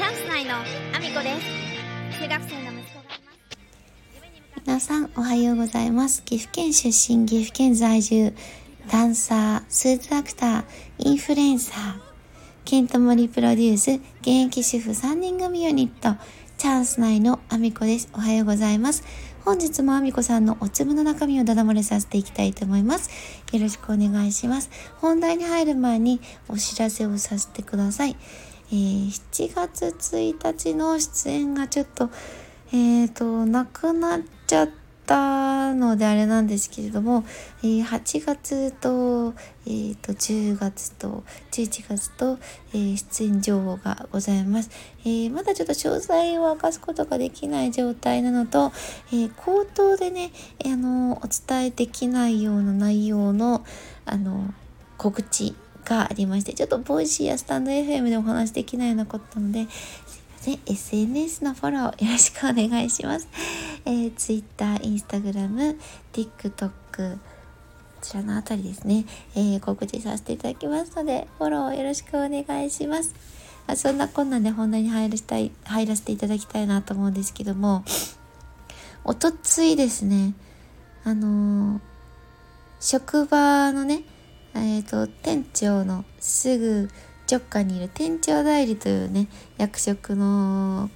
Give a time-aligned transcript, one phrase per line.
[0.00, 2.22] チャンス内のアミコです。
[2.22, 4.58] 中学生の息子がいます。
[4.64, 8.32] 皆さんおはようございます岐阜県出身岐阜県在住
[8.90, 10.64] ダンサースーツアクター
[10.96, 12.00] インフルエンサー
[12.64, 13.90] ケントモリプロデュース
[14.22, 16.18] 現役主婦3人組ユニット
[16.56, 18.08] チャンス内のアミコです。
[18.14, 19.04] おはようございます。
[19.44, 23.10] 本日もアミコさんのお粒の中身をダダ漏れさせていきたいと思います。
[23.52, 24.70] よろしくお願いします。
[24.96, 28.16] 本題に入る前にお知らせをさせてください。
[28.72, 32.08] えー7月1日の出演がちょっと、
[32.72, 34.68] えーと、なくなっちゃっ
[35.06, 37.24] たのであれなんですけれども、
[37.62, 39.34] えー8月と,、
[39.66, 42.38] えーと10月と11月と、
[42.72, 48.70] えー出演情報がございます、えーまだちょっと詳細を明かすことができない状態なのと、
[49.12, 50.30] えー口頭でね、
[50.64, 53.64] あのお伝えできないような内容の
[54.06, 54.54] あの
[54.96, 59.66] 告知がありましてちょっとボイシーやスタンド FM でお話できないようなことなので
[60.40, 60.74] すいません。
[60.74, 63.28] SNS のフォローよろしくお願いします、
[63.84, 65.76] えー、Twitter、Instagram、
[66.12, 66.70] TikTok
[67.16, 67.18] こ
[68.00, 73.14] ちらのあたりですね、えー告知させていただきますのでフォローよろしくお願いします。
[73.66, 77.84] あそんなこんなんで本題に入らしたい入らせていただきたいなと思うんですけども
[79.04, 80.34] おとついですね。
[81.04, 81.80] あのー
[82.80, 84.04] 職場のね
[84.54, 86.88] えっ、と店長のすぐ
[87.30, 90.90] 直下にいる店長代理というね役職の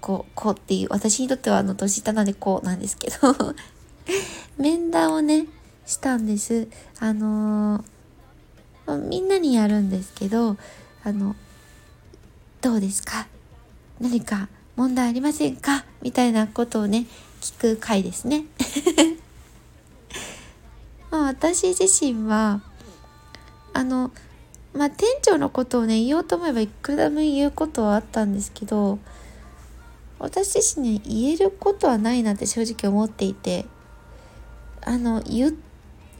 [0.00, 3.16] 子子っていう私にとってはあの年下なんで子なんですけど
[4.58, 5.46] 面談をね
[5.86, 6.68] したんです。
[6.98, 7.84] あのー
[9.08, 10.56] みんなにやるんですけど
[11.04, 11.36] あの
[12.60, 13.28] どうですか？
[14.00, 15.84] 何か問題ありませんか？
[16.02, 17.06] みたいなことをね
[17.40, 18.46] 聞く回ですね。
[21.12, 22.62] まあ私自身は
[23.80, 24.10] あの
[24.74, 28.98] まあ店長のことをね言おうと思えばいくらでも言うことはあったんですけど
[30.18, 33.64] 私自身に言えることはないなって正直思っていて
[34.82, 35.56] あの言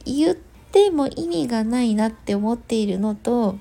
[0.06, 0.34] 言っ
[0.72, 3.58] ても意味がないなって思っているのと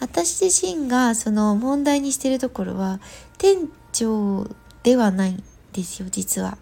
[0.00, 2.98] 私自身がその問題にしてるところは
[3.38, 4.48] 店長
[4.82, 6.58] ではないんですよ実は。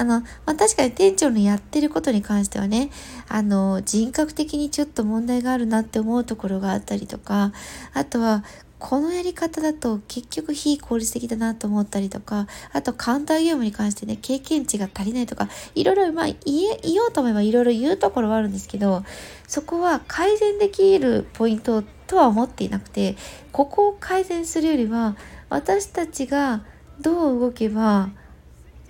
[0.00, 2.88] あの、まあ、確かに店長のやってることに関してはね、
[3.28, 7.52] あの、人格的にちょっと問題があるなって思うところがあったりとか、
[7.92, 8.42] あとは、
[8.78, 19.04] このやり方だと結局非効率的だなと思ったりとか、あとカウンター業務に関してね、経験値が足りないとか、いろいろ、まあ、言え、言おうと思えばいろいろ言うところはあるんですけど、
[19.46, 23.16] そこは改善できるポイントとは思っていなくて、
[23.52, 25.14] ここを改善するよりは、
[25.50, 26.64] 私たちが
[27.02, 28.08] どう動けば、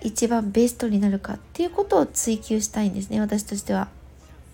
[0.01, 3.87] 一番ベストになるかっていうことを追求したいんですね私としては。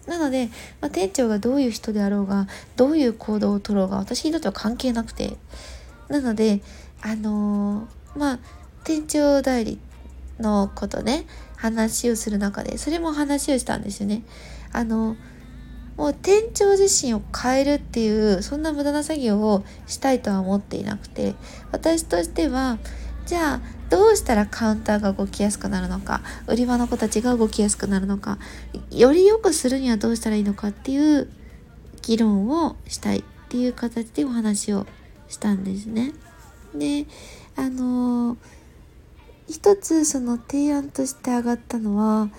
[0.05, 0.49] なので、
[0.79, 2.47] まあ、店長がどういう人であろうが
[2.77, 5.35] どういう行動をとろうが私にとっては関係なくて
[6.07, 6.61] なので
[7.01, 8.39] あのーまあ
[8.83, 9.79] 店長代理
[10.39, 11.25] のことね
[11.55, 14.23] 話をする中でそれも話をしたんですよね。
[14.71, 15.15] あの
[15.97, 21.33] もう店長自身を変えるっていうそんな無駄な作業をしたいとは思っていなくて
[21.71, 22.77] 私としては
[23.25, 28.37] じゃあどうしたらカウンターが動きやすくなるのか売り場の子たちが動きやすくなるのか
[28.91, 31.29] より良くするにはどうしたらいいのかっていう
[32.01, 34.85] 議論をしたいっていう形でお話を
[35.27, 36.13] したんですね。
[36.75, 37.05] で
[37.55, 38.37] あのー
[39.47, 42.29] 一つその提案として上がったのは、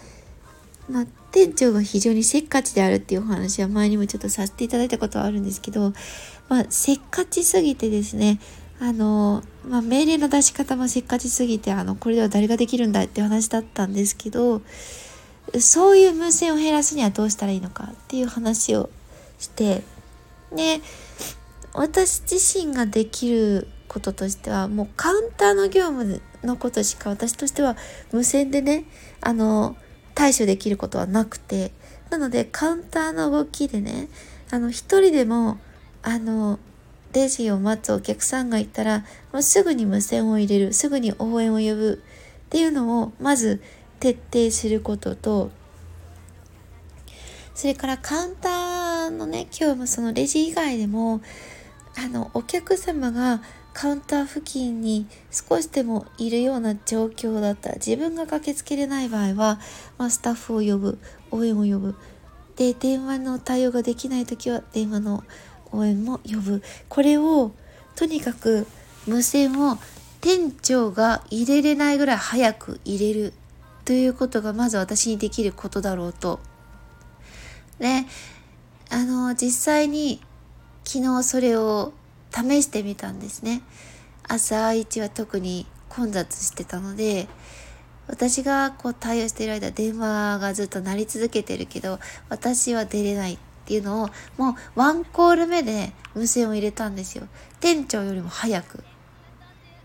[0.90, 5.92] まあ、店長が非常にせっかちであるっていうお話は前にもちょっとさせていただいたことはあるんですけど、
[6.48, 8.40] まあ、せっかちすぎてですね
[8.80, 14.62] あの、まあ、命令の出し方もせっかちすぎて、あの、これでは誰ができるんだって話だったんですけど、
[15.58, 18.90] そういう無線を減らすにはどうしたらいいのかっていう話を
[19.38, 19.82] して、
[20.54, 20.80] で、
[21.74, 27.76] 私自身ができることとしては、もうカウンターの業務のことしか私としては
[28.12, 28.84] 無線でね、
[29.20, 29.76] あの、
[30.14, 31.72] 対処できることはなくて、
[32.10, 34.08] なのでカウンターの動きでね、
[34.50, 35.58] あの、一人でも、
[36.02, 36.58] あの、
[37.12, 42.02] レジを待つお客さんがいたら、もうすぐに無線を入れる、すぐに応援を呼ぶ
[42.46, 43.62] っていうのをまず
[44.00, 45.50] 徹底することと、
[47.54, 51.20] それからカウンターのね、今日もそのレジ以外でも、
[51.96, 59.58] あの、お客様がカウンター付近に少しでもいるような状況だったら、自分が駆けつけれない場合は、
[59.98, 60.98] まあ、スタッフを呼ぶ、
[61.30, 61.96] 応援を呼ぶ。
[62.56, 65.24] で、電話の対応ができないときは電話の
[65.72, 67.52] 応援も呼ぶこれを
[67.96, 68.66] とにかく
[69.06, 69.78] 無線を
[70.20, 73.32] 店長が入れれないぐらい早く入れる
[73.84, 76.40] ということがまず私にできることだろうと。
[77.78, 78.04] で
[78.90, 80.20] あの実際に
[80.84, 81.92] 昨日それを
[82.32, 83.62] 試してみたんですね。
[84.26, 87.28] 朝一は特に混雑してたので、
[88.08, 91.98] 私がこう対応している間電話がずっと鳴り続けてるけど
[92.28, 93.38] 私は出れない
[93.68, 97.28] っていうのをもうワンコール目で無線を入れたんですよ。
[97.60, 98.82] 店長よりも早く。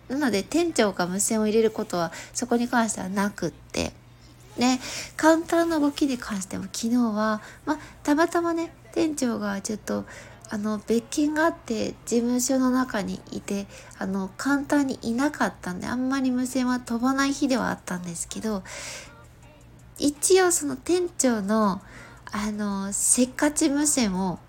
[0.08, 3.92] なので店長が無線を入れることはそこに関してはなくって。
[4.58, 4.80] ね
[5.18, 10.06] カウンターの動きに関しても昨日はまあたまたまね店長がちょっと
[10.52, 13.66] あの別件があって事務所の中にいて
[13.98, 18.64] あの簡単にいなかったんであんまり無線は飛ばない日ではあったんですけど
[19.98, 21.82] 一応その店長の
[22.34, 24.40] あのせっかち無線を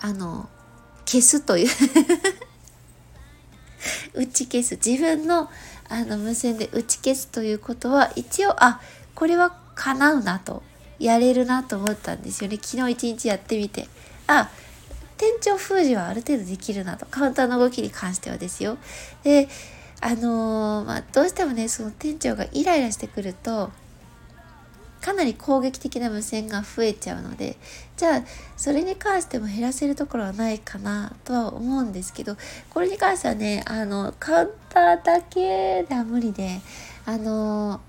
[0.00, 0.48] あの
[1.04, 1.68] 消すという。
[4.14, 4.76] 打ち消す。
[4.76, 5.50] 自分の
[5.88, 8.80] あの無線で打ち消すということは一応あ
[9.14, 10.62] これは叶うなと。
[10.98, 12.58] やれるなと思ったんですよね。
[12.60, 13.86] 昨日一日やってみて。
[14.26, 14.50] あ
[15.16, 17.06] 店長封じはある程度できるなと。
[17.06, 18.78] カウンターの動きに関してはですよ。
[19.22, 19.48] で
[20.00, 23.70] あのー、まあ、どうしてもねその店長がイライラしてくると
[25.00, 27.56] かなり攻撃的な無線が増えちゃうので
[27.96, 28.22] じゃあ
[28.56, 32.36] それに関しても減らせるところはないかなとは思うんですけど
[32.70, 36.60] これに関してはねあのカウンターだけでは無理で
[37.06, 37.80] あの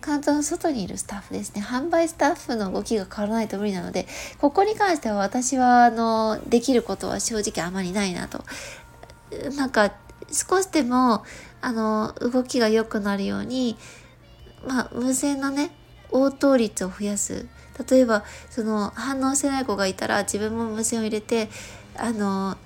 [0.00, 1.62] カウンターの外にいるスタッフですね。
[1.62, 4.06] 販売スタッフの動きが変わらないと無理なので
[4.38, 8.44] ここに関しては私はあのできることは正直あまりないなと。
[9.56, 9.92] なんか
[10.30, 11.24] 少しでも
[11.60, 13.76] あの動きが良くなるように
[14.66, 15.72] まあ無線のね
[16.10, 17.46] 応答率を増やす。
[17.90, 21.48] 例えばその反応してない子がいたら自分も無線を入れて
[21.96, 22.56] あの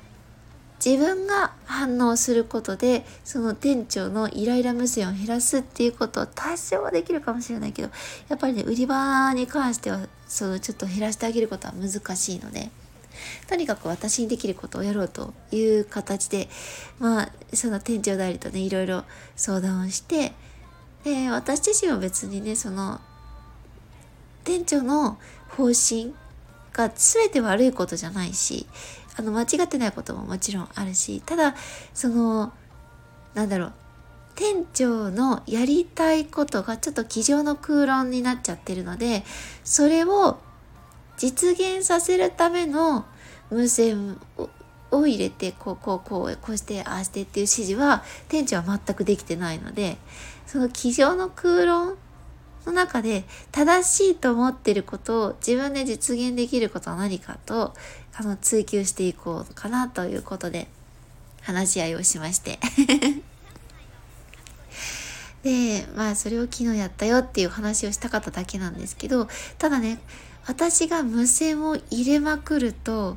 [0.85, 7.91] 自分が反応することでその店長のイライラ無線を減らすっていうことを多少はできるかもしれないけど
[8.29, 12.71] やっぱりね売り場に関してはそのちょっと減らしてあげることは難しいので
[13.47, 16.49] とにかく私にできることをやろうという形で
[16.99, 19.05] まあその店長代理とねいろいろ
[19.37, 20.33] 相談をして
[21.05, 23.01] で私自身は別にねその
[24.51, 25.17] 店長の
[25.51, 26.13] 方針
[26.73, 28.67] が全て悪いことじゃないし
[29.17, 31.55] あの間違ってないことももちろんあるしただ
[31.95, 32.53] その
[33.33, 33.73] なんだろう
[34.35, 39.23] 店長のやりたいことがちょっと机上の空論になっちゃってるので
[39.63, 40.41] それを
[41.17, 43.05] 実現させるための
[43.51, 44.19] 無線
[44.91, 49.97] を入れてこうこうこうこうしてああしてっていう指示は店長は全くできてないので
[50.47, 51.97] その机上の空論
[52.65, 57.75] その中で正しいと思ってることを自分で実現できることは何かと
[58.15, 60.69] あの追求していこうかなということで
[61.43, 62.59] 話し合いをしまして。
[65.43, 69.99] でまあそれを昨日やったよっていう話をしたかっただけなんですけどただね
[70.47, 73.17] 私が無線を入れまくると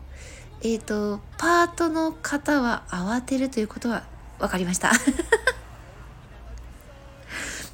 [0.62, 4.06] えっ、ー、とパートの方は慌てるということは
[4.40, 4.92] 分かりました。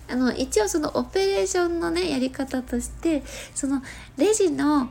[0.09, 3.23] あの一応そのオペレーションのねやり方として
[3.53, 3.81] その
[4.17, 4.89] レジの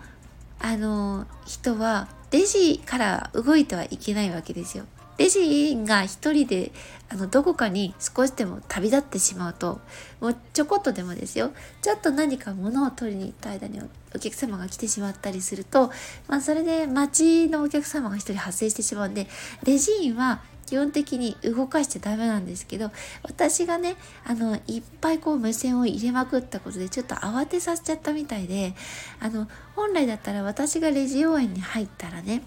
[0.60, 4.84] あの人はレジから動いてはいけないわけですよ。
[5.18, 6.70] レジが一人で
[7.08, 9.80] あのどこかに少しでも旅立ってしまうと
[10.20, 11.50] もうちょこっとでもですよ
[11.82, 13.80] ちょっと何か物を取りに行った間に
[14.14, 15.90] お客様が来てしまったりすると、
[16.28, 19.26] まあ、それで待ちのお客様が一人発生してしまうんで
[19.64, 22.90] レジ員は基本的に動かしちゃダメなんですけど
[23.22, 28.74] 私がねあのいっぱいこう無線を入れまくったことでちょっと慌てさせちゃったみたいで
[29.18, 32.42] あの本来だったら私がレジ応援に入ったらね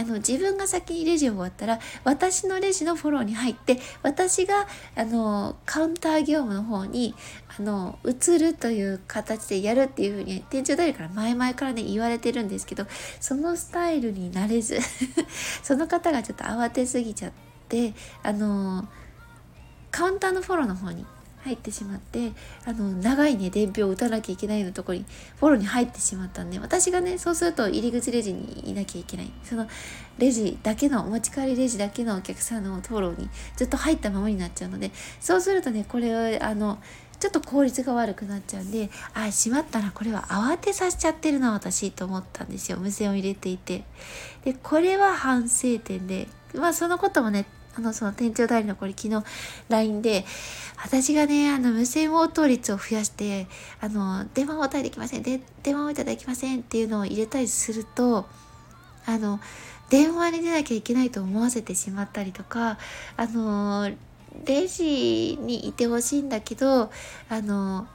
[0.00, 4.66] あの自分が先にレジを終わったら私のレジのフォローに入って私が
[4.96, 7.14] あのカウンター業務の方に
[7.56, 12.86] あの移るという形でやるっていうふうに店長代理から前々からね言われてるんですけど
[13.20, 14.78] そのスタイルになれず
[15.62, 18.86] その方がちょっと慌てすぎちゃってであの
[19.90, 21.06] カウンターのフォローの方に
[21.44, 22.32] 入ってしまって
[22.66, 25.06] あの長いね伝票を打たなきゃいけないのところに
[25.38, 29.32] フォローに入ってしまったんで私がねそうすると入り口レジにいなきゃいけない。
[29.42, 29.66] その
[30.18, 36.78] レジだけのお持ち帰りレジだけのお客さんのフォローにずっと入ったままになっちゃうのでそうするとねこれあの
[37.20, 42.76] ちょっと効率が悪くなっちゃうんであしまったなこれは慌てさせちゃってるな私と思ったんですよ。
[42.78, 43.84] 無線を入れていて。
[44.44, 47.46] でこれは反省点でまあそのこともね
[47.76, 49.22] あの、その店長代理のこれ昨日
[49.68, 50.24] LINE で、
[50.82, 53.46] 私がね、あの、無線応答率を増やして、
[53.80, 58.26] あの、電話応対できません、で電話応対できませんっていうのを入れたりすると、
[59.06, 59.40] あの、
[59.88, 62.78] 電話に出なきゃいけないと思わせてしまったりとか、
[63.16, 63.90] あの、
[64.44, 66.90] レジにいてほしいんだけど、
[67.28, 67.86] あの、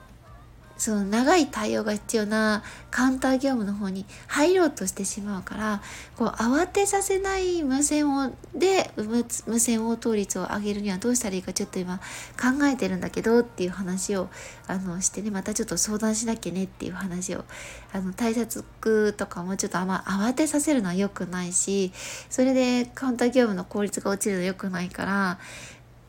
[0.78, 5.82] その長い対応が必要なカウンター業務の方に入ろうとしてしまうから
[6.18, 14.30] こう慌てさせない無線をで無線応答率を上げるにはどうしたらいいかちょっと今考えてるんだけどっていう話を
[14.68, 17.46] あのしてねまたちょっと相談しなきゃねっていう話を
[17.94, 21.92] あの対策とかもちょっとあんま慌てさせるのは良くないし
[22.30, 25.40] それでカウンター業務の効率が落ちるの良くないから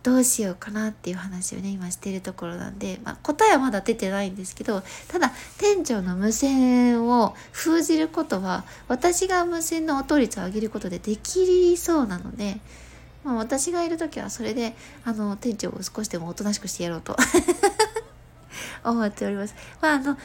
[0.07, 12.61] どうしようかなっていう話をね今してるところなんで、まあ、答えはまだ出てないんですけどただ店長の無線を封じることは私が無線の音率を上げることでできそうなので、
[13.25, 17.17] まあ、私がいる時はそれであの店長を少しでもおとなしくしてやろうと
[18.89, 19.57] 思っております。
[19.81, 20.17] まああの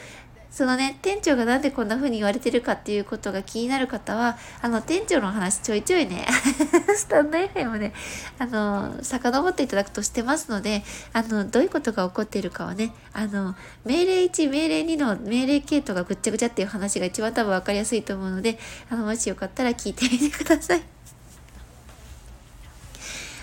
[0.52, 6.26] そのね、店長がなんでこんな風に言われてるかっていうことが気になる方は、あの、店長の話ちょいちょいね、
[6.94, 7.94] スタンド FM で、
[8.38, 13.56] あの、遡っていただくとしてますので、あの、どういうことが起こっているかはね、あの、
[13.86, 18.58] 命令1、命令2の命令系統がぐっちゃぐちゃっていう話が一番多分分かりやすいと思うので、
[18.90, 20.82] あの、もしよかったら聞いてみてください。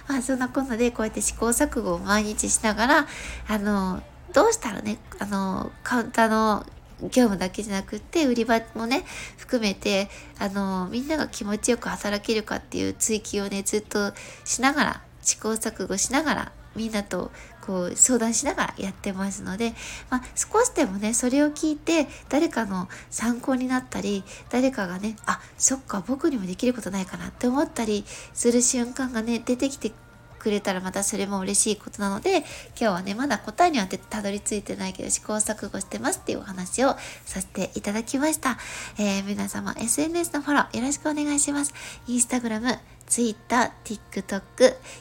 [0.07, 3.07] まあ、そんなこんなで、こうやって試行錯誤を毎日しながら、
[3.47, 6.67] あの、どうしたらね、あの、カウンターの
[7.03, 9.03] 業務だけじゃなくって売り場もね
[9.38, 14.13] 含めてあのみんなが気持ちよく働けるかっていう追求をねずっと
[14.44, 19.74] しながら試行錯誤しながらみんなとこう相談しながらやってますので、
[20.10, 29.91] まあ、少しでもねそれを聞いて誰かの参考になったり誰かがねあそっか僕にもできることないかなって思ったりする瞬間がね出てきて
[30.39, 36.89] くれたらまたそれも嬉しいことなので、今日はね、まだ答えにはたどり着いてないけど試行錯誤してますっていうお話を
[37.25, 38.58] させていただきました。
[38.98, 41.74] えー、皆様 SNS のフォローよろしくお願いします。
[42.07, 42.77] Instagram、
[43.10, 44.41] Twitter、TikTok、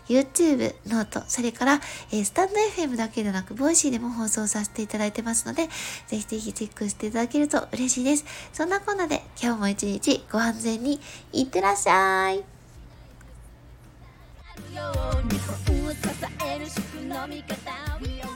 [0.09, 1.80] YouTube、 note、それから、
[2.11, 5.68] えー、 stand.fm だけでなく、 Voicy でも放送させていただいてますので、
[6.09, 8.25] ぜひぜひチェックしていただけると嬉しいです。
[8.52, 11.00] そんなこんなで、今日も一日ご安全に
[11.33, 12.57] いってらっしゃい。
[14.78, 15.38] ように。
[15.66, 15.99] 本を支
[16.47, 18.27] える主婦の味方。